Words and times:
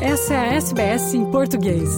Essa 0.00 0.34
é 0.34 0.36
a 0.36 0.54
SBS 0.56 1.14
em 1.14 1.24
português. 1.30 1.88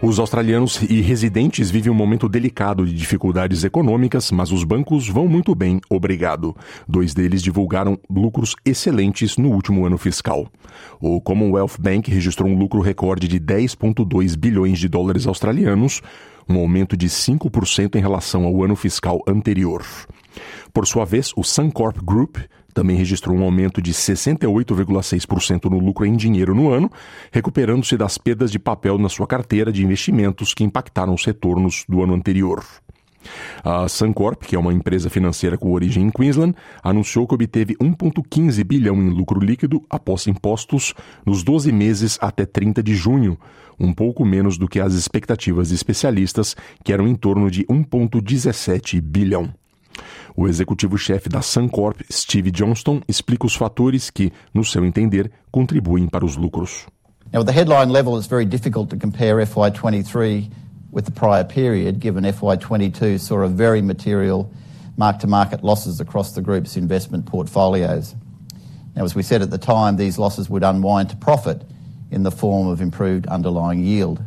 Os 0.00 0.18
australianos 0.18 0.80
e 0.80 1.02
residentes 1.02 1.70
vivem 1.70 1.92
um 1.92 1.94
momento 1.94 2.26
delicado 2.26 2.86
de 2.86 2.94
dificuldades 2.94 3.64
econômicas, 3.64 4.30
mas 4.30 4.50
os 4.50 4.64
bancos 4.64 5.08
vão 5.08 5.28
muito 5.28 5.54
bem, 5.54 5.78
obrigado. 5.90 6.56
Dois 6.88 7.12
deles 7.12 7.42
divulgaram 7.42 7.98
lucros 8.08 8.56
excelentes 8.64 9.36
no 9.36 9.50
último 9.50 9.84
ano 9.84 9.98
fiscal. 9.98 10.46
O 10.98 11.20
Commonwealth 11.20 11.78
Bank 11.78 12.10
registrou 12.10 12.48
um 12.48 12.56
lucro 12.56 12.80
recorde 12.80 13.28
de 13.28 13.38
10,2 13.38 14.36
bilhões 14.38 14.78
de 14.78 14.88
dólares 14.88 15.26
australianos, 15.26 16.00
um 16.48 16.56
aumento 16.56 16.96
de 16.96 17.08
5% 17.08 17.94
em 17.94 18.00
relação 18.00 18.44
ao 18.44 18.64
ano 18.64 18.74
fiscal 18.74 19.22
anterior. 19.26 19.84
Por 20.72 20.86
sua 20.86 21.04
vez, 21.04 21.32
o 21.36 21.42
Suncorp 21.42 21.98
Group 22.02 22.38
também 22.76 22.94
registrou 22.94 23.34
um 23.34 23.42
aumento 23.42 23.80
de 23.80 23.90
68,6% 23.94 25.70
no 25.70 25.78
lucro 25.78 26.04
em 26.04 26.14
dinheiro 26.14 26.54
no 26.54 26.70
ano, 26.70 26.92
recuperando-se 27.32 27.96
das 27.96 28.18
perdas 28.18 28.52
de 28.52 28.58
papel 28.58 28.98
na 28.98 29.08
sua 29.08 29.26
carteira 29.26 29.72
de 29.72 29.82
investimentos 29.82 30.52
que 30.52 30.62
impactaram 30.62 31.14
os 31.14 31.24
retornos 31.24 31.86
do 31.88 32.02
ano 32.02 32.12
anterior. 32.12 32.62
A 33.64 33.88
Suncorp, 33.88 34.42
que 34.42 34.54
é 34.54 34.58
uma 34.58 34.74
empresa 34.74 35.08
financeira 35.08 35.56
com 35.56 35.72
origem 35.72 36.04
em 36.04 36.10
Queensland, 36.10 36.54
anunciou 36.82 37.26
que 37.26 37.34
obteve 37.34 37.74
1,15 37.76 38.62
bilhão 38.62 38.96
em 38.96 39.08
lucro 39.08 39.40
líquido 39.40 39.82
após 39.88 40.26
impostos 40.26 40.92
nos 41.24 41.42
12 41.42 41.72
meses 41.72 42.18
até 42.20 42.44
30 42.44 42.82
de 42.82 42.94
junho, 42.94 43.38
um 43.80 43.90
pouco 43.90 44.22
menos 44.22 44.58
do 44.58 44.68
que 44.68 44.80
as 44.80 44.92
expectativas 44.92 45.70
de 45.70 45.74
especialistas, 45.76 46.54
que 46.84 46.92
eram 46.92 47.08
em 47.08 47.14
torno 47.14 47.50
de 47.50 47.64
1,17 47.64 49.00
bilhão. 49.00 49.50
O 50.36 50.46
executivo-chefe 50.46 51.28
da 51.28 51.42
Suncorp, 51.42 52.00
Steve 52.10 52.50
Johnston, 52.54 53.00
explica 53.08 53.46
os 53.46 53.54
fatores 53.54 54.10
que, 54.10 54.32
no 54.52 54.64
seu 54.64 54.84
entender, 54.84 55.30
contribuem 55.50 56.06
para 56.06 56.24
os 56.24 56.36
lucros. 56.36 56.86
Now, 57.32 57.42
the 57.42 57.52
headline 57.52 57.90
level, 57.90 58.16
it's 58.16 58.28
very 58.28 58.46
difficult 58.46 58.88
to 58.90 58.96
compare 58.96 59.44
FY23 59.44 60.50
with 60.92 61.04
the 61.04 61.12
prior 61.12 61.44
period, 61.44 62.00
given 62.00 62.24
FY22 62.24 63.18
saw 63.20 63.42
a 63.42 63.48
very 63.48 63.82
material 63.82 64.50
mark-to-market 64.96 65.62
losses 65.62 66.00
across 66.00 66.32
the 66.32 66.40
group's 66.40 66.76
investment 66.76 67.26
portfolios. 67.26 68.14
Now, 68.94 69.04
as 69.04 69.14
we 69.14 69.22
said 69.22 69.42
at 69.42 69.50
the 69.50 69.58
time, 69.58 69.96
these 69.96 70.18
losses 70.18 70.48
would 70.48 70.62
unwind 70.62 71.10
to 71.10 71.16
profit 71.16 71.62
in 72.10 72.22
the 72.22 72.30
form 72.30 72.68
of 72.68 72.80
improved 72.80 73.26
underlying 73.26 73.84
yield. 73.84 74.22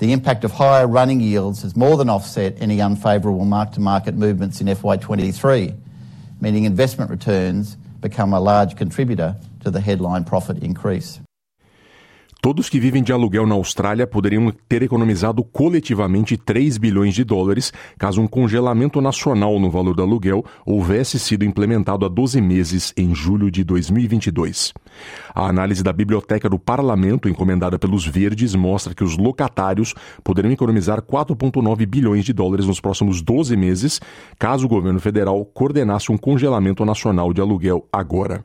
The 0.00 0.12
impact 0.14 0.44
of 0.44 0.52
higher 0.52 0.86
running 0.86 1.20
yields 1.20 1.60
has 1.60 1.76
more 1.76 1.98
than 1.98 2.08
offset 2.08 2.56
any 2.58 2.80
unfavourable 2.80 3.44
mark-to-market 3.44 4.14
movements 4.14 4.62
in 4.62 4.66
FY23, 4.66 5.76
meaning 6.40 6.64
investment 6.64 7.10
returns 7.10 7.76
become 8.00 8.32
a 8.32 8.40
large 8.40 8.76
contributor 8.76 9.36
to 9.62 9.70
the 9.70 9.82
headline 9.82 10.24
profit 10.24 10.62
increase. 10.62 11.20
Todos 12.40 12.70
que 12.70 12.80
vivem 12.80 13.02
de 13.02 13.12
aluguel 13.12 13.46
na 13.46 13.54
Austrália 13.54 14.06
poderiam 14.06 14.50
ter 14.66 14.82
economizado 14.82 15.44
coletivamente 15.44 16.38
3 16.38 16.78
bilhões 16.78 17.14
de 17.14 17.22
dólares 17.22 17.70
caso 17.98 18.22
um 18.22 18.26
congelamento 18.26 18.98
nacional 19.02 19.60
no 19.60 19.70
valor 19.70 19.94
do 19.94 20.02
aluguel 20.02 20.42
houvesse 20.64 21.18
sido 21.18 21.44
implementado 21.44 22.06
há 22.06 22.08
12 22.08 22.40
meses 22.40 22.94
em 22.96 23.14
julho 23.14 23.50
de 23.50 23.62
2022. 23.62 24.72
A 25.34 25.48
análise 25.48 25.82
da 25.82 25.92
Biblioteca 25.92 26.48
do 26.48 26.58
Parlamento, 26.58 27.28
encomendada 27.28 27.78
pelos 27.78 28.06
Verdes, 28.06 28.54
mostra 28.54 28.94
que 28.94 29.04
os 29.04 29.18
locatários 29.18 29.94
poderiam 30.24 30.52
economizar 30.52 31.02
4,9 31.02 31.84
bilhões 31.84 32.24
de 32.24 32.32
dólares 32.32 32.64
nos 32.64 32.80
próximos 32.80 33.20
12 33.20 33.54
meses 33.54 34.00
caso 34.38 34.64
o 34.64 34.68
governo 34.68 34.98
federal 34.98 35.44
coordenasse 35.44 36.10
um 36.10 36.16
congelamento 36.16 36.86
nacional 36.86 37.34
de 37.34 37.40
aluguel 37.42 37.86
agora. 37.92 38.42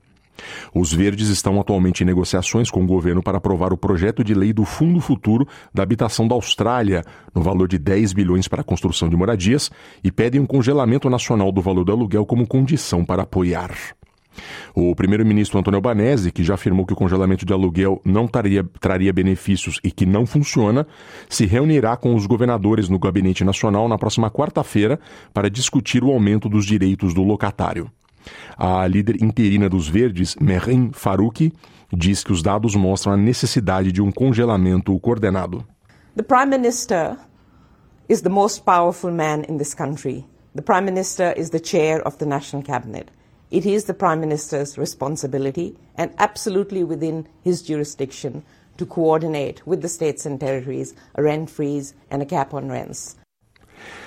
Os 0.74 0.94
Verdes 0.94 1.30
estão 1.30 1.60
atualmente 1.60 2.04
em 2.04 2.06
negociações 2.06 2.70
com 2.70 2.84
o 2.84 2.88
governo 2.88 3.24
para 3.24 3.38
aprovar 3.38 3.74
o 3.74 3.78
projeto 3.78 4.24
de 4.24 4.34
lei 4.34 4.54
do 4.54 4.66
Fundo 4.66 5.00
Futuro 5.00 5.48
da 5.74 5.84
Habitação 5.84 6.28
da 6.28 6.36
Austrália, 6.36 7.04
no 7.34 7.42
valor 7.42 7.68
de 7.68 7.78
10 7.78 8.14
bilhões 8.14 8.48
para 8.48 8.62
a 8.62 8.64
construção 8.64 9.10
de 9.10 9.16
moradias, 9.16 9.72
e 10.04 10.12
pedem 10.12 10.42
um 10.42 10.46
congelamento 10.46 11.10
nacional 11.10 11.52
do 11.52 11.62
valor 11.62 11.84
do 11.84 11.92
aluguel 11.92 12.26
como 12.26 12.48
condição 12.48 13.06
para 13.06 13.24
apoiar. 13.24 13.72
O 14.74 14.94
primeiro-ministro 14.94 15.58
Antônio 15.58 15.78
Albanese, 15.78 16.32
que 16.32 16.44
já 16.44 16.56
afirmou 16.56 16.86
que 16.86 16.94
o 16.94 16.96
congelamento 16.96 17.46
de 17.46 17.54
aluguel 17.54 18.02
não 18.04 18.28
traria, 18.28 18.64
traria 18.80 19.14
benefícios 19.14 19.80
e 19.84 19.92
que 19.92 20.06
não 20.06 20.26
funciona, 20.26 20.86
se 21.30 21.46
reunirá 21.46 21.96
com 21.96 22.14
os 22.16 22.26
governadores 22.26 22.90
no 22.90 23.00
Gabinete 23.00 23.44
Nacional 23.44 23.88
na 23.88 23.98
próxima 23.98 24.30
quarta-feira 24.30 25.00
para 25.34 25.50
discutir 25.50 26.04
o 26.04 26.12
aumento 26.12 26.50
dos 26.50 26.66
direitos 26.66 27.14
do 27.14 27.24
locatário. 27.24 27.90
A 28.58 28.86
líder 28.88 29.22
interina 29.22 29.70
dos 29.70 29.88
Verdes, 29.88 30.36
Merin 30.36 30.92
Farouki, 30.94 31.52
diz 31.92 32.24
que 32.24 32.34
os 32.34 32.42
dados 32.42 32.76
mostram 32.76 33.14
a 33.14 33.18
necessidade 33.18 33.92
de 33.92 34.02
um 34.02 34.12
congelamento 34.12 34.98
coordenado. 35.00 35.66
The 36.16 36.24
Prime 36.24 36.48
Minister 36.48 37.18
is 38.08 38.22
the 38.22 38.30
most 38.30 38.64
powerful 38.64 39.12
man 39.12 39.44
in 39.50 39.58
this 39.58 39.74
country. 39.74 40.26
The 40.56 40.62
Prime 40.62 40.86
Minister 40.86 41.34
is 41.38 41.50
the 41.50 41.60
chair 41.60 42.02
of 42.08 42.18
the 42.18 42.26
National 42.26 42.64
Cabinet. 42.64 43.12
It 43.52 43.66
is 43.66 43.86
the 43.86 43.94
Prime 43.94 44.20
Minister's 44.20 44.78
responsibility 44.78 45.76
and 45.96 46.12
absolutely 46.18 46.84
within 46.84 47.28
his 47.44 47.62
jurisdiction 47.62 48.44
to 48.78 48.86
coordinate 48.86 49.66
with 49.66 49.82
the 49.82 49.90
states 49.90 50.26
and 50.26 50.40
territories 50.40 50.94
a 51.16 51.24
rent 51.24 51.50
freeze 51.50 51.94
and 52.10 52.22
a 52.22 52.26
cap 52.26 52.54
on 52.54 52.70
rents. 52.70 53.16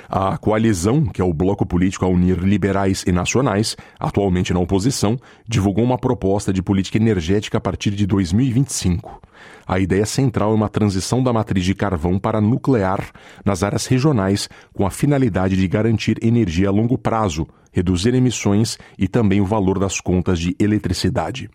A 0.09 0.39
coalizão, 0.39 1.05
que 1.05 1.21
é 1.21 1.25
o 1.25 1.35
bloco 1.35 1.67
político 1.67 2.05
a 2.05 2.09
unir 2.09 2.39
liberais 2.39 3.05
e 3.07 3.13
nacionais, 3.13 3.77
atualmente 3.99 4.53
na 4.53 4.61
oposição, 4.61 5.19
divulgou 5.47 5.85
uma 5.85 5.99
proposta 5.99 6.53
de 6.53 6.63
política 6.63 6.97
energética 6.97 7.59
a 7.59 7.61
partir 7.61 7.91
de 7.91 8.07
2025. 8.07 9.21
A 9.67 9.79
ideia 9.79 10.07
central 10.07 10.53
é 10.53 10.55
uma 10.55 10.69
transição 10.69 11.23
da 11.23 11.33
matriz 11.33 11.65
de 11.65 11.75
carvão 11.75 12.19
para 12.19 12.41
nuclear 12.41 13.11
nas 13.45 13.63
áreas 13.63 13.87
regionais, 13.87 14.49
com 14.73 14.87
a 14.87 14.91
finalidade 14.91 15.57
de 15.57 15.69
garantir 15.69 16.17
energia 16.23 16.69
a 16.69 16.73
longo 16.73 16.97
prazo, 16.97 17.47
reduzir 17.71 18.15
emissões 18.15 18.79
e 18.99 19.07
também 19.07 19.43
o 19.43 19.47
valor 19.47 19.79
das 19.79 20.01
contas 20.01 20.39
de 20.39 20.57
eletricidade. 20.59 21.51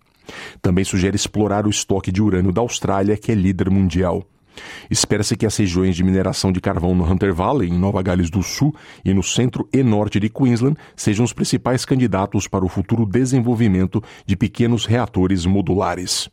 Também 0.62 0.84
sugere 0.84 1.16
explorar 1.16 1.66
o 1.66 1.70
estoque 1.70 2.12
de 2.12 2.22
urânio 2.22 2.52
da 2.52 2.62
Austrália, 2.62 3.18
que 3.18 3.32
é 3.32 3.36
líder 3.36 3.70
mundial. 3.70 4.24
Espera-se 4.90 5.36
que 5.36 5.46
as 5.46 5.56
regiões 5.56 5.96
de 5.96 6.04
mineração 6.04 6.52
de 6.52 6.62
carvão 6.62 6.94
no 6.94 7.10
Hunter 7.10 7.34
Valley, 7.34 7.70
em 7.70 7.78
Nova 7.78 8.02
Gales 8.02 8.30
do 8.30 8.44
Sul, 8.44 8.76
e 9.04 9.14
no 9.14 9.24
centro 9.24 9.68
e 9.74 9.84
norte 9.84 10.20
de 10.20 10.30
Queensland 10.30 10.78
sejam 10.96 11.26
os 11.26 11.34
principais 11.34 11.86
candidatos 11.86 12.48
para 12.48 12.66
o 12.66 12.70
futuro 12.70 13.06
desenvolvimento 13.06 14.04
de 14.26 14.36
pequenos 14.36 14.86
reatores 14.86 15.46
modulares. 15.46 16.30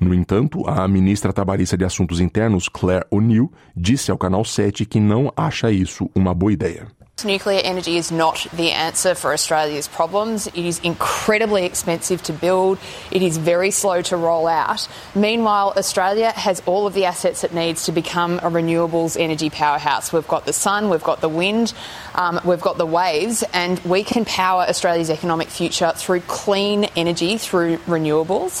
No 0.00 0.14
entanto, 0.14 0.66
a 0.66 0.88
ministra 0.88 1.32
trabalhista 1.32 1.76
de 1.76 1.84
Assuntos 1.84 2.20
Internos, 2.20 2.68
Claire 2.68 3.04
O'Neill, 3.10 3.52
disse 3.76 4.10
ao 4.10 4.18
Canal 4.18 4.44
7 4.44 4.86
que 4.86 4.98
não 4.98 5.32
acha 5.36 5.70
isso 5.70 6.08
uma 6.14 6.32
boa 6.32 6.52
ideia. 6.52 6.86
Nuclear 7.24 7.60
energy 7.62 7.96
is 7.96 8.10
not 8.10 8.46
the 8.52 8.70
answer 8.70 9.14
for 9.14 9.32
Australia's 9.32 9.88
problems. 9.88 10.46
It 10.46 10.56
is 10.56 10.78
incredibly 10.80 11.64
expensive 11.64 12.22
to 12.24 12.32
build. 12.32 12.78
It 13.10 13.22
is 13.22 13.36
very 13.36 13.70
slow 13.70 14.02
to 14.02 14.16
roll 14.16 14.46
out. 14.46 14.88
Meanwhile, 15.14 15.74
Australia 15.76 16.30
has 16.32 16.62
all 16.66 16.86
of 16.86 16.94
the 16.94 17.04
assets 17.04 17.44
it 17.44 17.52
needs 17.52 17.84
to 17.86 17.92
become 17.92 18.38
a 18.38 18.50
renewables 18.50 19.18
energy 19.18 19.50
powerhouse. 19.50 20.12
We've 20.12 20.28
got 20.28 20.46
the 20.46 20.52
sun, 20.52 20.88
we've 20.88 21.02
got 21.02 21.20
the 21.20 21.28
wind, 21.28 21.74
um, 22.14 22.40
we've 22.44 22.60
got 22.60 22.78
the 22.78 22.86
waves, 22.86 23.44
and 23.52 23.78
we 23.80 24.04
can 24.04 24.24
power 24.24 24.62
Australia's 24.62 25.10
economic 25.10 25.48
future 25.48 25.92
through 25.96 26.20
clean 26.20 26.84
energy, 26.96 27.38
through 27.38 27.78
renewables. 27.78 28.60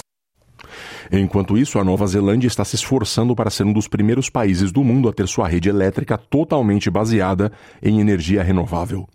Enquanto 1.12 1.58
isso, 1.58 1.78
a 1.78 1.84
Nova 1.84 2.06
Zelândia 2.06 2.46
está 2.46 2.64
se 2.64 2.76
esforçando 2.76 3.34
para 3.34 3.50
ser 3.50 3.64
um 3.64 3.72
dos 3.72 3.88
primeiros 3.88 4.30
países 4.30 4.70
do 4.70 4.84
mundo 4.84 5.08
a 5.08 5.12
ter 5.12 5.26
sua 5.26 5.48
rede 5.48 5.68
elétrica 5.68 6.16
totalmente 6.16 6.88
baseada 6.88 7.50
em 7.82 8.00
energia 8.00 8.42
renovável. 8.42 9.08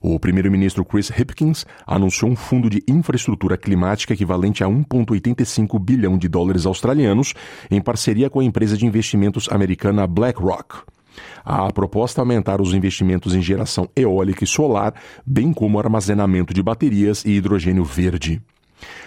O 0.00 0.18
primeiro-ministro 0.18 0.84
Chris 0.84 1.10
Hipkins 1.10 1.64
anunciou 1.86 2.30
um 2.30 2.36
fundo 2.36 2.68
de 2.68 2.82
infraestrutura 2.88 3.56
climática 3.56 4.14
equivalente 4.14 4.64
a 4.64 4.66
1,85 4.66 5.78
bilhão 5.78 6.16
de 6.18 6.28
dólares 6.28 6.66
australianos 6.66 7.34
em 7.70 7.80
parceria 7.80 8.30
com 8.30 8.40
a 8.40 8.44
empresa 8.44 8.76
de 8.76 8.86
investimentos 8.86 9.48
americana 9.50 10.06
BlackRock. 10.06 10.82
A 11.44 11.70
proposta 11.72 12.20
aumentar 12.20 12.60
os 12.60 12.74
investimentos 12.74 13.34
em 13.34 13.42
geração 13.42 13.88
eólica 13.94 14.44
e 14.44 14.46
solar, 14.46 14.94
bem 15.26 15.52
como 15.52 15.78
armazenamento 15.78 16.54
de 16.54 16.62
baterias 16.62 17.24
e 17.24 17.30
hidrogênio 17.30 17.84
verde. 17.84 18.40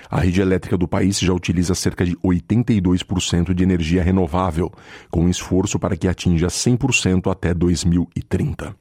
A 0.09 0.19
rede 0.19 0.41
elétrica 0.41 0.77
do 0.77 0.87
país 0.87 1.19
já 1.19 1.33
utiliza 1.33 1.73
cerca 1.73 2.05
de 2.05 2.15
82% 2.17 3.53
de 3.53 3.63
energia 3.63 4.03
renovável, 4.03 4.71
com 5.09 5.29
esforço 5.29 5.79
para 5.79 5.95
que 5.95 6.07
atinja 6.07 6.47
100% 6.47 7.31
até 7.31 7.53
2030. 7.53 8.75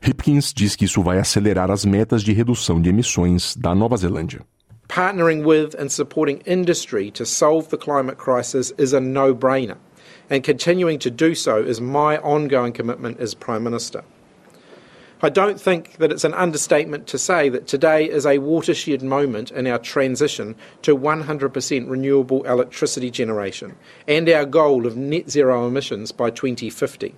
Hipkins 0.00 0.52
diz 0.54 0.76
que 0.76 0.84
isso 0.84 1.02
vai 1.02 1.18
acelerar 1.18 1.70
as 1.70 1.84
metas 1.84 2.22
de 2.22 2.32
redução 2.32 2.80
de 2.80 2.88
emissões 2.88 3.56
da 3.56 3.74
Nova 3.74 3.96
Zelândia. 3.96 4.40
Partnering 4.88 5.44
with 5.44 5.74
and 5.78 5.90
supporting 5.90 6.40
industry 6.46 7.10
to 7.10 7.26
solve 7.26 7.68
the 7.68 7.76
climate 7.76 8.16
crisis 8.16 8.72
is 8.78 8.94
a 8.94 9.00
no 9.00 9.34
brainer, 9.34 9.76
and 10.30 10.42
continuing 10.42 10.98
to 10.98 11.10
do 11.10 11.34
so 11.34 11.58
is 11.58 11.78
my 11.78 12.16
ongoing 12.22 12.72
commitment 12.72 13.20
as 13.20 13.34
Prime 13.34 13.62
Minister. 13.62 14.02
I 15.20 15.30
don't 15.30 15.60
think 15.60 15.96
that 15.98 16.12
it's 16.12 16.24
an 16.24 16.32
understatement 16.32 17.06
to 17.08 17.18
say 17.18 17.48
that 17.50 17.66
today 17.66 18.04
is 18.04 18.24
a 18.24 18.38
watershed 18.38 19.02
moment 19.02 19.50
in 19.50 19.66
our 19.66 19.78
transition 19.78 20.54
to 20.82 20.96
100% 20.96 21.90
renewable 21.90 22.44
electricity 22.44 23.10
generation 23.10 23.74
and 24.06 24.28
our 24.28 24.44
goal 24.44 24.86
of 24.86 24.96
net 24.96 25.28
zero 25.28 25.66
emissions 25.66 26.12
by 26.12 26.30
2050. 26.30 27.16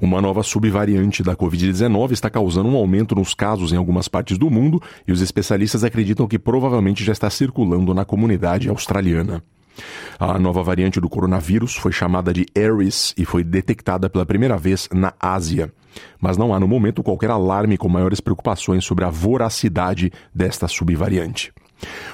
Uma 0.00 0.20
nova 0.20 0.42
subvariante 0.44 1.22
da 1.22 1.34
Covid-19 1.34 2.12
está 2.12 2.30
causando 2.30 2.68
um 2.68 2.76
aumento 2.76 3.14
nos 3.16 3.34
casos 3.34 3.72
em 3.72 3.76
algumas 3.76 4.06
partes 4.06 4.38
do 4.38 4.48
mundo 4.48 4.80
e 5.06 5.10
os 5.10 5.20
especialistas 5.20 5.82
acreditam 5.82 6.28
que 6.28 6.38
provavelmente 6.38 7.02
já 7.02 7.12
está 7.12 7.28
circulando 7.28 7.92
na 7.92 8.04
comunidade 8.04 8.68
australiana. 8.68 9.42
A 10.18 10.38
nova 10.38 10.62
variante 10.62 11.00
do 11.00 11.08
coronavírus 11.08 11.76
foi 11.76 11.92
chamada 11.92 12.32
de 12.32 12.46
Ares 12.56 13.14
e 13.16 13.24
foi 13.24 13.42
detectada 13.42 14.08
pela 14.08 14.26
primeira 14.26 14.56
vez 14.56 14.88
na 14.92 15.12
Ásia. 15.18 15.72
Mas 16.20 16.36
não 16.36 16.54
há 16.54 16.60
no 16.60 16.68
momento 16.68 17.02
qualquer 17.02 17.30
alarme 17.30 17.76
com 17.76 17.88
maiores 17.88 18.20
preocupações 18.20 18.84
sobre 18.84 19.04
a 19.04 19.10
voracidade 19.10 20.12
desta 20.34 20.68
subvariante. 20.68 21.52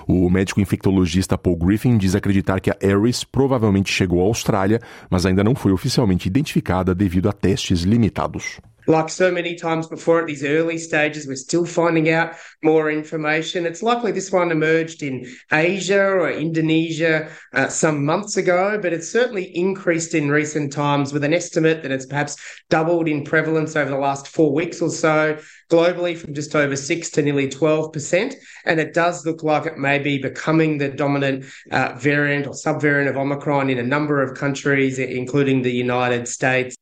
O 0.07 0.31
médico 0.31 0.61
infectologista 0.61 1.37
Paul 1.37 1.57
Griffin 1.57 1.99
diz 1.99 2.15
acreditar 2.15 2.61
que 2.61 2.71
a 2.71 2.77
Ares 2.83 3.25
provavelmente 3.25 3.93
chegou 3.93 4.23
à 4.23 4.25
Austrália, 4.25 4.81
mas 5.11 5.27
ainda 5.27 5.45
não 5.45 5.55
foi 5.55 5.73
oficialmente 5.73 6.27
identificada 6.27 6.95
devido 6.95 7.29
a 7.29 7.33
testes 7.33 7.83
limitados. 7.83 8.61
Like 8.89 9.11
so 9.11 9.31
many 9.31 9.55
times 9.55 9.87
before 9.87 10.21
at 10.21 10.27
these 10.27 10.43
early 10.43 10.79
stages, 10.79 11.27
we're 11.27 11.37
still 11.37 11.67
finding 11.67 12.09
out 12.11 12.35
more 12.63 12.91
information. 12.91 13.67
It's 13.67 13.83
likely 13.83 14.13
this 14.13 14.33
one 14.33 14.51
emerged 14.51 15.03
in 15.03 15.27
Asia 15.53 16.03
or 16.03 16.31
Indonesia 16.31 17.31
uh, 17.53 17.69
some 17.69 18.05
months 18.05 18.39
ago, 18.39 18.79
but 18.81 18.95
it's 18.95 19.11
certainly 19.11 19.55
increased 19.55 20.15
in 20.15 20.31
recent 20.31 20.73
times 20.73 21.13
with 21.13 21.23
an 21.23 21.35
estimate 21.35 21.83
that 21.83 21.93
it's 21.93 22.07
perhaps 22.07 22.37
doubled 22.71 23.09
in 23.09 23.25
prevalence 23.25 23.77
over 23.77 23.91
the 23.91 23.99
last 23.99 24.27
four 24.27 24.55
weeks 24.55 24.81
or 24.81 24.91
so 24.91 25.39
globally 25.71 26.17
from 26.17 26.33
just 26.33 26.57
over 26.57 26.75
6 26.75 27.11
to 27.11 27.23
nearly 27.23 27.49
12%. 27.49 28.35
And 28.65 28.81
it 28.81 28.95
does 28.95 29.27
look 29.27 29.43
like 29.43 29.67
it 29.67 29.77
may 29.77 29.99
be 29.99 30.17
becoming 30.17 30.79
the 30.79 30.89
dominant 30.89 31.45
uh, 31.71 31.93
variant 31.99 32.47
or 32.47 32.55
subvariant 32.55 33.11
of 33.11 33.19
Omicron 33.19 33.69
in 33.69 33.79
a 33.79 33.83
number 33.83 34.23
of 34.23 34.37
countries, 34.37 34.99
including 34.99 35.61
the 35.61 35.73
United 35.73 36.27
States. 36.27 36.75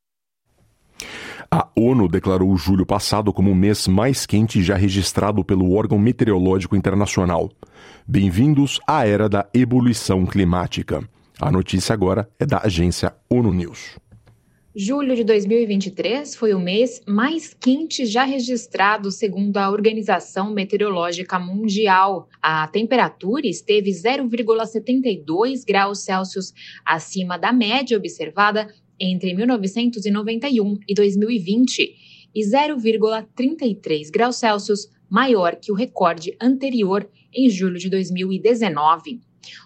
A 1.49 1.65
ONU 1.77 2.09
declarou 2.09 2.57
julho 2.57 2.85
passado 2.85 3.31
como 3.31 3.51
o 3.51 3.55
mês 3.55 3.87
mais 3.87 4.25
quente 4.25 4.61
já 4.61 4.75
registrado 4.75 5.45
pelo 5.45 5.73
órgão 5.73 5.97
meteorológico 5.97 6.75
internacional. 6.75 7.49
Bem-vindos 8.05 8.81
à 8.85 9.07
era 9.07 9.29
da 9.29 9.47
ebulição 9.53 10.25
climática. 10.25 11.07
A 11.39 11.49
notícia 11.49 11.93
agora 11.93 12.29
é 12.37 12.45
da 12.45 12.59
agência 12.65 13.15
ONU 13.29 13.53
News. 13.53 13.97
Julho 14.75 15.15
de 15.15 15.23
2023 15.23 16.35
foi 16.35 16.53
o 16.53 16.59
mês 16.59 17.01
mais 17.07 17.53
quente 17.53 18.05
já 18.05 18.25
registrado, 18.25 19.09
segundo 19.09 19.57
a 19.57 19.71
Organização 19.71 20.53
Meteorológica 20.53 21.39
Mundial. 21.39 22.27
A 22.41 22.67
temperatura 22.67 23.47
esteve 23.47 23.89
0,72 23.89 25.63
graus 25.65 26.03
Celsius 26.03 26.53
acima 26.85 27.39
da 27.39 27.53
média 27.53 27.97
observada 27.97 28.67
entre 28.99 29.33
1991 29.33 30.77
e 30.87 30.93
2020 30.93 31.95
e 32.33 32.41
0,33 32.41 34.11
graus 34.11 34.35
Celsius 34.35 34.89
maior 35.09 35.55
que 35.55 35.71
o 35.71 35.75
recorde 35.75 36.35
anterior 36.41 37.09
em 37.33 37.49
julho 37.49 37.79
de 37.79 37.89
2019. 37.89 39.21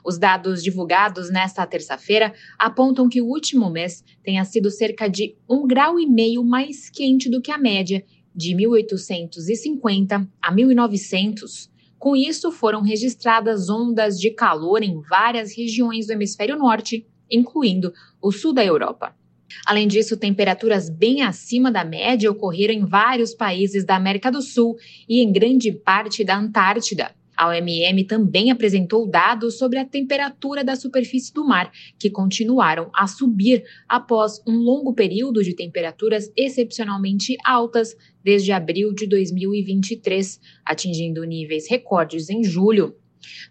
Os 0.06 0.18
dados 0.18 0.64
divulgados 0.64 1.32
nesta 1.32 1.66
terça-feira 1.66 2.34
apontam 2.58 3.10
que 3.10 3.22
o 3.22 3.28
último 3.28 3.70
mês 3.70 4.04
tenha 4.24 4.46
sido 4.46 4.70
cerca 4.70 5.08
de 5.08 5.36
um 5.50 5.68
grau 5.68 6.00
e 6.00 6.06
meio 6.06 6.44
mais 6.44 6.90
quente 6.90 7.30
do 7.30 7.42
que 7.42 7.52
a 7.52 7.58
média 7.58 8.04
de 8.34 8.56
1850 8.56 10.28
a 10.42 10.52
1900. 10.52 11.70
Com 11.98 12.16
isso, 12.16 12.52
foram 12.52 12.82
registradas 12.82 13.70
ondas 13.70 14.20
de 14.20 14.32
calor 14.32 14.82
em 14.82 15.02
várias 15.02 15.56
regiões 15.56 16.08
do 16.08 16.14
hemisfério 16.14 16.58
norte, 16.58 17.06
incluindo 17.30 17.94
o 18.22 18.32
sul 18.32 18.54
da 18.54 18.64
Europa. 18.66 19.16
Além 19.66 19.88
disso, 19.88 20.18
temperaturas 20.18 20.90
bem 20.90 21.22
acima 21.22 21.72
da 21.72 21.84
média 21.84 22.32
ocorreram 22.32 22.74
em 22.74 22.86
vários 22.86 23.34
países 23.34 23.86
da 23.86 23.96
América 23.96 24.32
do 24.32 24.42
Sul 24.42 24.76
e 25.08 25.22
em 25.22 25.32
grande 25.32 25.72
parte 25.72 26.24
da 26.24 26.38
Antártida. 26.38 27.12
A 27.42 27.48
OMM 27.48 28.04
também 28.04 28.52
apresentou 28.52 29.10
dados 29.10 29.58
sobre 29.58 29.80
a 29.80 29.86
temperatura 29.86 30.64
da 30.64 30.76
superfície 30.76 31.34
do 31.34 31.44
mar, 31.44 31.72
que 31.98 32.08
continuaram 32.08 32.92
a 32.94 33.08
subir 33.08 33.64
após 33.90 34.40
um 34.46 34.58
longo 34.58 34.94
período 34.94 35.44
de 35.44 35.56
temperaturas 35.56 36.32
excepcionalmente 36.38 37.36
altas 37.44 37.96
desde 38.24 38.52
abril 38.52 38.94
de 38.94 39.08
2023, 39.08 40.40
atingindo 40.64 41.24
níveis 41.24 41.68
recordes 41.68 42.30
em 42.30 42.44
julho. 42.44 42.96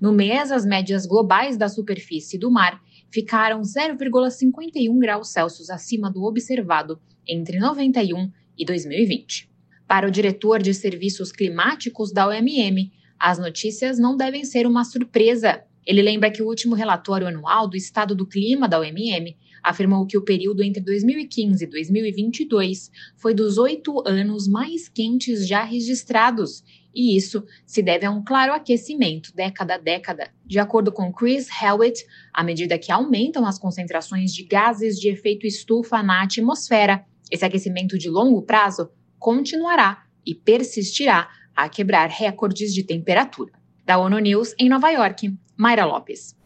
No 0.00 0.12
mês, 0.12 0.52
as 0.52 0.64
médias 0.64 1.05
globais 1.05 1.56
da 1.56 1.69
superfície 1.69 2.38
do 2.38 2.50
mar 2.50 2.81
ficaram 3.11 3.61
0,51 3.62 4.99
graus 4.99 5.29
Celsius 5.29 5.71
acima 5.71 6.11
do 6.11 6.23
observado 6.25 7.01
entre 7.27 7.59
91 7.59 8.31
e 8.57 8.65
2020. 8.65 9.51
Para 9.87 10.07
o 10.07 10.11
diretor 10.11 10.62
de 10.62 10.73
serviços 10.73 11.33
climáticos 11.33 12.12
da 12.12 12.29
OMM, 12.29 12.93
as 13.19 13.39
notícias 13.39 13.99
não 13.99 14.17
devem 14.17 14.45
ser 14.45 14.67
uma 14.67 14.85
surpresa. 14.85 15.62
Ele 15.85 16.01
lembra 16.01 16.31
que 16.31 16.43
o 16.43 16.47
último 16.47 16.75
relatório 16.75 17.27
anual 17.27 17.67
do 17.67 17.77
estado 17.77 18.15
do 18.15 18.27
clima 18.27 18.69
da 18.69 18.79
OMM 18.79 19.37
afirmou 19.62 20.07
que 20.07 20.17
o 20.17 20.23
período 20.23 20.62
entre 20.62 20.81
2015 20.81 21.65
e 21.65 21.67
2022 21.67 22.91
foi 23.17 23.35
dos 23.35 23.59
oito 23.59 24.03
anos 24.07 24.49
mais 24.49 24.89
quentes 24.89 25.47
já 25.47 25.62
registrados 25.62 26.62
e 26.94 27.16
isso 27.16 27.44
se 27.64 27.82
deve 27.82 28.06
a 28.06 28.10
um 28.10 28.22
claro 28.22 28.52
aquecimento 28.52 29.34
década 29.34 29.75
a 29.75 29.78
década. 29.78 30.31
De 30.44 30.58
acordo 30.58 30.90
com 30.92 31.12
Chris 31.12 31.48
Hewitt, 31.62 32.04
à 32.32 32.42
medida 32.42 32.78
que 32.78 32.92
aumentam 32.92 33.46
as 33.46 33.58
concentrações 33.58 34.32
de 34.32 34.44
gases 34.44 34.98
de 34.98 35.08
efeito 35.08 35.46
estufa 35.46 36.02
na 36.02 36.22
atmosfera, 36.22 37.04
esse 37.31 37.44
aquecimento 37.44 37.96
de 37.96 38.08
longo 38.08 38.42
prazo 38.42 38.90
continuará 39.19 40.04
e 40.26 40.34
persistirá 40.34 41.28
a 41.54 41.69
quebrar 41.69 42.08
recordes 42.08 42.72
de 42.75 42.82
temperatura. 42.82 43.52
Da 43.84 43.98
ONU 43.98 44.19
News 44.19 44.54
em 44.58 44.69
Nova 44.69 44.90
York, 44.90 45.37
Mayra 45.56 45.84
Lopes. 45.84 46.37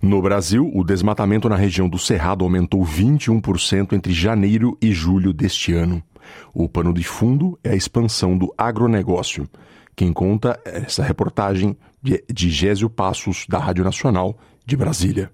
No 0.00 0.22
Brasil, 0.22 0.70
o 0.74 0.84
desmatamento 0.84 1.48
na 1.48 1.56
região 1.56 1.88
do 1.88 1.98
Cerrado 1.98 2.44
aumentou 2.44 2.84
21% 2.84 3.92
entre 3.92 4.12
janeiro 4.12 4.76
e 4.80 4.92
julho 4.92 5.32
deste 5.32 5.72
ano. 5.72 6.02
O 6.52 6.68
pano 6.68 6.92
de 6.92 7.04
fundo 7.04 7.58
é 7.62 7.70
a 7.70 7.76
expansão 7.76 8.36
do 8.36 8.52
agronegócio. 8.56 9.48
Quem 9.94 10.12
conta 10.12 10.60
é 10.64 10.78
essa 10.78 11.02
reportagem 11.02 11.76
de 12.02 12.50
Gésio 12.50 12.88
Passos, 12.88 13.46
da 13.48 13.58
Rádio 13.58 13.84
Nacional 13.84 14.38
de 14.64 14.76
Brasília. 14.76 15.30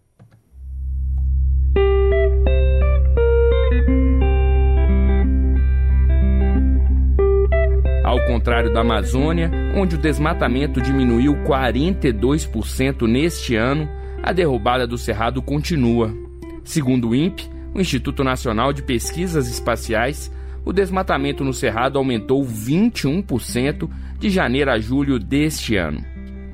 Ao 8.03 8.25
contrário 8.27 8.73
da 8.73 8.81
Amazônia, 8.81 9.51
onde 9.77 9.97
o 9.97 9.99
desmatamento 9.99 10.81
diminuiu 10.81 11.35
42% 11.45 13.07
neste 13.07 13.57
ano, 13.57 13.89
a 14.23 14.33
derrubada 14.33 14.87
do 14.87 14.97
Cerrado 14.97 15.43
continua. 15.43 16.15
Segundo 16.65 17.09
o 17.09 17.15
INPE, 17.15 17.51
o 17.75 17.81
Instituto 17.81 18.25
Nacional 18.25 18.73
de 18.73 18.83
Pesquisas 18.83 19.49
Espaciais, 19.49 20.31
o 20.65 20.73
desmatamento 20.73 21.45
no 21.45 21.53
Cerrado 21.53 21.99
aumentou 21.99 22.45
21% 22.45 23.89
de 24.19 24.31
janeiro 24.31 24.71
a 24.71 24.79
julho 24.79 25.19
deste 25.19 25.77
ano. 25.77 26.03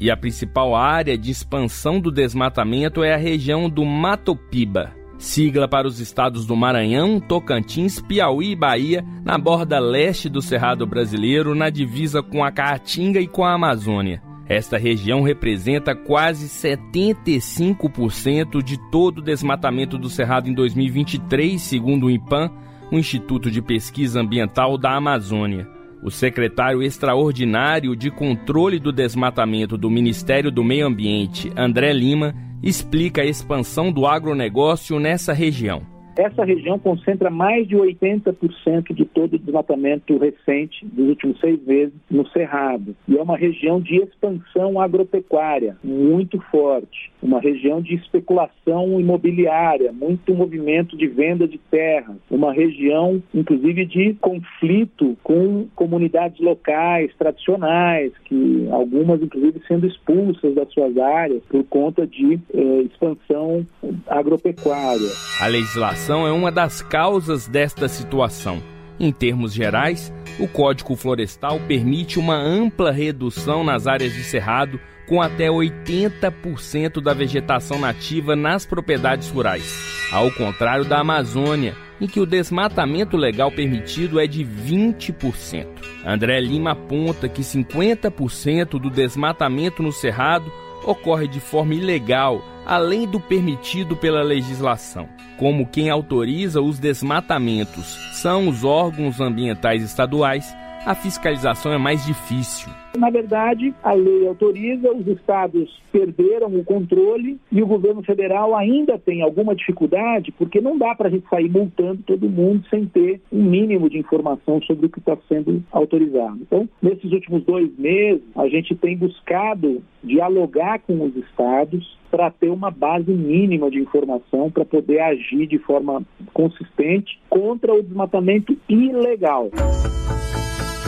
E 0.00 0.10
a 0.10 0.16
principal 0.16 0.74
área 0.74 1.16
de 1.16 1.30
expansão 1.30 2.00
do 2.00 2.10
desmatamento 2.10 3.04
é 3.04 3.14
a 3.14 3.18
região 3.18 3.68
do 3.68 3.84
Matopiba, 3.84 4.90
sigla 5.18 5.68
para 5.68 5.86
os 5.86 6.00
estados 6.00 6.46
do 6.46 6.56
Maranhão, 6.56 7.20
Tocantins, 7.20 8.00
Piauí 8.00 8.52
e 8.52 8.56
Bahia, 8.56 9.04
na 9.22 9.36
borda 9.36 9.78
leste 9.78 10.30
do 10.30 10.40
Cerrado 10.40 10.86
brasileiro, 10.86 11.54
na 11.54 11.68
divisa 11.68 12.22
com 12.22 12.42
a 12.42 12.50
Caatinga 12.50 13.20
e 13.20 13.28
com 13.28 13.44
a 13.44 13.52
Amazônia. 13.52 14.22
Esta 14.48 14.78
região 14.78 15.22
representa 15.22 15.94
quase 15.94 16.48
75% 16.48 18.64
de 18.64 18.76
todo 18.90 19.18
o 19.18 19.22
desmatamento 19.22 19.96
do 19.96 20.10
Cerrado 20.10 20.48
em 20.48 20.54
2023, 20.54 21.60
segundo 21.60 22.06
o 22.06 22.10
IPAM, 22.10 22.50
o 22.90 22.98
Instituto 22.98 23.50
de 23.50 23.62
Pesquisa 23.62 24.20
Ambiental 24.20 24.76
da 24.76 24.96
Amazônia. 24.96 25.68
O 26.02 26.10
secretário 26.10 26.82
extraordinário 26.82 27.94
de 27.94 28.10
controle 28.10 28.78
do 28.78 28.90
desmatamento 28.90 29.76
do 29.76 29.90
Ministério 29.90 30.50
do 30.50 30.64
Meio 30.64 30.86
Ambiente, 30.86 31.52
André 31.56 31.92
Lima, 31.92 32.34
explica 32.62 33.22
a 33.22 33.26
expansão 33.26 33.92
do 33.92 34.06
agronegócio 34.06 34.98
nessa 34.98 35.32
região. 35.32 35.99
Essa 36.20 36.44
região 36.44 36.78
concentra 36.78 37.30
mais 37.30 37.66
de 37.66 37.76
80% 37.76 38.92
de 38.92 39.04
todo 39.04 39.34
o 39.34 39.38
desmatamento 39.38 40.18
recente 40.18 40.84
dos 40.84 41.08
últimos 41.08 41.40
seis 41.40 41.62
meses 41.64 41.94
no 42.10 42.26
Cerrado. 42.28 42.94
E 43.08 43.16
é 43.16 43.22
uma 43.22 43.36
região 43.36 43.80
de 43.80 43.96
expansão 43.96 44.80
agropecuária 44.80 45.76
muito 45.82 46.40
forte, 46.50 47.10
uma 47.22 47.40
região 47.40 47.80
de 47.80 47.94
especulação 47.94 49.00
imobiliária, 49.00 49.92
muito 49.92 50.34
movimento 50.34 50.96
de 50.96 51.06
venda 51.06 51.46
de 51.46 51.58
terras, 51.70 52.16
uma 52.30 52.52
região, 52.52 53.22
inclusive, 53.34 53.84
de 53.84 54.14
conflito 54.14 55.16
com 55.22 55.66
comunidades 55.74 56.38
locais, 56.40 57.10
tradicionais, 57.18 58.12
que 58.24 58.68
algumas, 58.70 59.22
inclusive, 59.22 59.60
sendo 59.66 59.86
expulsas 59.86 60.54
das 60.54 60.70
suas 60.72 60.96
áreas 60.98 61.42
por 61.48 61.64
conta 61.64 62.06
de 62.06 62.38
eh, 62.54 62.82
expansão 62.82 63.66
agropecuária. 64.06 65.10
A 65.40 65.46
legislação 65.46 66.09
é 66.26 66.32
uma 66.32 66.50
das 66.50 66.82
causas 66.82 67.46
desta 67.46 67.88
situação. 67.88 68.62
Em 68.98 69.10
termos 69.10 69.52
gerais, 69.52 70.12
o 70.38 70.46
Código 70.46 70.94
Florestal 70.94 71.58
permite 71.66 72.18
uma 72.18 72.36
ampla 72.36 72.90
redução 72.90 73.64
nas 73.64 73.86
áreas 73.86 74.12
de 74.12 74.22
cerrado, 74.22 74.78
com 75.06 75.22
até 75.22 75.48
80% 75.48 77.00
da 77.00 77.14
vegetação 77.14 77.78
nativa 77.78 78.36
nas 78.36 78.66
propriedades 78.66 79.30
rurais, 79.30 80.08
ao 80.12 80.30
contrário 80.30 80.84
da 80.84 81.00
Amazônia, 81.00 81.74
em 82.00 82.06
que 82.06 82.20
o 82.20 82.26
desmatamento 82.26 83.16
legal 83.16 83.50
permitido 83.50 84.20
é 84.20 84.26
de 84.26 84.44
20%. 84.44 85.66
André 86.04 86.40
Lima 86.40 86.72
aponta 86.72 87.28
que 87.28 87.42
50% 87.42 88.78
do 88.78 88.90
desmatamento 88.90 89.82
no 89.82 89.92
cerrado 89.92 90.50
ocorre 90.84 91.28
de 91.28 91.40
forma 91.40 91.74
ilegal, 91.74 92.42
além 92.66 93.06
do 93.06 93.20
permitido 93.20 93.96
pela 93.96 94.22
legislação. 94.22 95.08
Como 95.36 95.66
quem 95.66 95.88
autoriza 95.90 96.60
os 96.60 96.78
desmatamentos 96.78 97.98
são 98.12 98.48
os 98.48 98.64
órgãos 98.64 99.20
ambientais 99.20 99.82
estaduais, 99.82 100.54
a 100.84 100.94
fiscalização 100.94 101.72
é 101.72 101.78
mais 101.78 102.04
difícil. 102.04 102.70
Na 102.98 103.08
verdade, 103.08 103.72
a 103.82 103.92
lei 103.92 104.26
autoriza, 104.26 104.90
os 104.90 105.06
estados 105.06 105.80
perderam 105.92 106.48
o 106.48 106.64
controle 106.64 107.38
e 107.52 107.62
o 107.62 107.66
governo 107.66 108.02
federal 108.02 108.56
ainda 108.56 108.98
tem 108.98 109.22
alguma 109.22 109.54
dificuldade, 109.54 110.32
porque 110.32 110.60
não 110.60 110.76
dá 110.76 110.94
para 110.94 111.08
a 111.08 111.10
gente 111.10 111.28
sair 111.28 111.48
multando 111.48 112.02
todo 112.02 112.28
mundo 112.28 112.64
sem 112.68 112.86
ter 112.86 113.20
um 113.30 113.42
mínimo 113.42 113.88
de 113.88 113.98
informação 113.98 114.60
sobre 114.62 114.86
o 114.86 114.88
que 114.88 114.98
está 114.98 115.16
sendo 115.28 115.62
autorizado. 115.70 116.38
Então, 116.40 116.68
nesses 116.82 117.12
últimos 117.12 117.44
dois 117.44 117.70
meses, 117.78 118.22
a 118.36 118.48
gente 118.48 118.74
tem 118.74 118.96
buscado 118.96 119.82
dialogar 120.02 120.80
com 120.80 121.04
os 121.04 121.14
estados 121.16 121.98
para 122.10 122.30
ter 122.30 122.48
uma 122.48 122.70
base 122.70 123.10
mínima 123.10 123.70
de 123.70 123.78
informação 123.78 124.50
para 124.50 124.64
poder 124.64 125.00
agir 125.00 125.46
de 125.46 125.58
forma 125.58 126.02
consistente 126.32 127.20
contra 127.28 127.72
o 127.72 127.82
desmatamento 127.82 128.56
ilegal. 128.68 129.50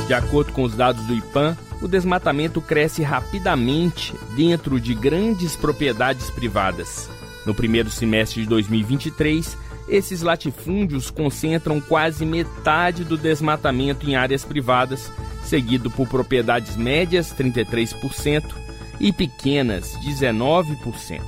De 0.06 0.14
acordo 0.14 0.52
com 0.52 0.62
os 0.62 0.74
dados 0.74 1.04
do 1.06 1.14
IPAM, 1.14 1.56
o 1.80 1.88
desmatamento 1.88 2.60
cresce 2.60 3.02
rapidamente 3.02 4.14
dentro 4.36 4.80
de 4.80 4.94
grandes 4.94 5.56
propriedades 5.56 6.30
privadas. 6.30 7.08
No 7.46 7.54
primeiro 7.54 7.90
semestre 7.90 8.42
de 8.42 8.48
2023, 8.48 9.56
esses 9.88 10.22
latifúndios 10.22 11.10
concentram 11.10 11.80
quase 11.80 12.24
metade 12.24 13.04
do 13.04 13.16
desmatamento 13.16 14.08
em 14.08 14.14
áreas 14.14 14.44
privadas, 14.44 15.10
seguido 15.44 15.90
por 15.90 16.08
propriedades 16.08 16.76
médias, 16.76 17.34
33%, 17.34 18.44
e 19.00 19.12
pequenas, 19.12 19.96
19%. 20.04 21.20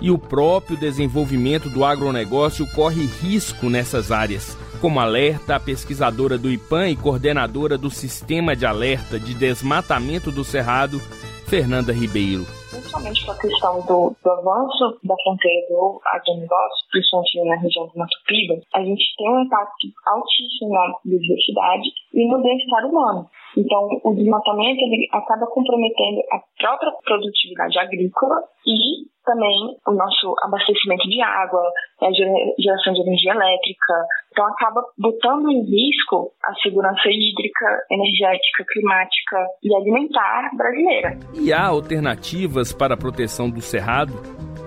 E 0.00 0.10
o 0.10 0.18
próprio 0.18 0.76
desenvolvimento 0.76 1.68
do 1.68 1.84
agronegócio 1.84 2.66
corre 2.68 3.06
risco 3.06 3.68
nessas 3.68 4.10
áreas 4.10 4.56
como 4.80 4.98
alerta 4.98 5.56
a 5.56 5.60
pesquisadora 5.60 6.38
do 6.38 6.50
IPAM 6.50 6.88
e 6.88 6.96
coordenadora 6.96 7.76
do 7.76 7.90
Sistema 7.90 8.56
de 8.56 8.64
Alerta 8.64 9.20
de 9.20 9.34
Desmatamento 9.34 10.32
do 10.32 10.42
Cerrado, 10.42 10.98
Fernanda 11.46 11.92
Ribeiro. 11.92 12.46
Principalmente 12.70 13.26
com 13.26 13.32
a 13.32 13.38
questão 13.38 13.80
do, 13.82 14.16
do 14.24 14.30
avanço 14.30 14.98
da 15.04 15.14
fronteira 15.22 15.66
do 15.68 16.00
agronegócio, 16.14 16.86
principalmente 16.90 17.44
na 17.44 17.56
região 17.56 17.86
do 17.88 17.98
Mato 17.98 18.16
Piba, 18.26 18.54
a 18.74 18.80
gente 18.80 19.04
tem 19.18 19.28
um 19.28 19.42
impacto 19.42 19.86
altíssimo 20.06 20.72
na 20.72 20.94
biodiversidade 21.04 21.88
e 22.14 22.28
no 22.28 22.42
bem-estar 22.42 22.86
humano. 22.86 23.28
Então, 23.56 23.88
o 24.04 24.14
desmatamento 24.14 24.80
ele 24.80 25.08
acaba 25.12 25.46
comprometendo 25.46 26.20
a 26.32 26.40
própria 26.58 26.92
produtividade 27.04 27.78
agrícola 27.78 28.36
e 28.66 29.08
também 29.24 29.76
o 29.86 29.92
nosso 29.92 30.34
abastecimento 30.42 31.08
de 31.08 31.20
água, 31.20 31.62
a 32.00 32.12
geração 32.58 32.92
de 32.94 33.00
energia 33.00 33.32
elétrica. 33.32 33.94
Então, 34.32 34.46
acaba 34.46 34.82
botando 34.98 35.50
em 35.50 35.62
risco 35.62 36.32
a 36.44 36.54
segurança 36.62 37.08
hídrica, 37.08 37.84
energética, 37.90 38.64
climática 38.68 39.46
e 39.62 39.74
alimentar 39.74 40.50
brasileira. 40.56 41.18
E 41.34 41.52
há 41.52 41.66
alternativas 41.66 42.72
para 42.72 42.94
a 42.94 42.98
proteção 42.98 43.50
do 43.50 43.60
cerrado? 43.60 44.12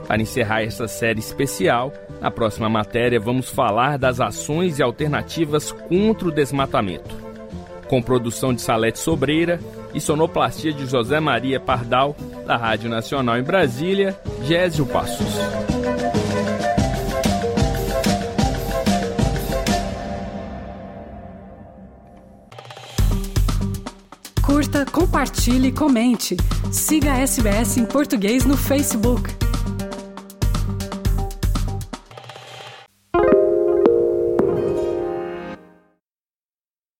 Para 0.08 0.22
encerrar 0.22 0.62
essa 0.62 0.86
série 0.86 1.20
especial, 1.20 1.92
na 2.22 2.30
próxima 2.30 2.68
matéria 2.68 3.20
vamos 3.20 3.50
falar 3.50 3.98
das 3.98 4.20
ações 4.20 4.78
e 4.78 4.84
alternativas 4.84 5.72
contra 5.72 6.28
o 6.28 6.32
desmatamento 6.32 7.23
com 7.88 8.02
produção 8.02 8.54
de 8.54 8.62
Salete 8.62 9.00
Sobreira 9.00 9.60
e 9.94 10.02
sonoplastia 10.02 10.74
de 10.74 10.86
José 10.86 11.20
Maria 11.20 11.60
Pardal, 11.60 12.16
da 12.46 12.58
Rádio 12.58 12.90
Nacional 12.90 13.38
em 13.38 13.44
Brasília, 13.44 14.18
Gésio 14.44 14.86
Passos. 14.86 15.28
Curta, 24.42 24.86
compartilhe, 24.86 25.72
comente. 25.72 26.38
Siga 26.72 27.14
a 27.14 27.20
SBS 27.20 27.78
em 27.78 27.86
português 27.86 28.46
no 28.46 28.58
Facebook. 28.58 29.43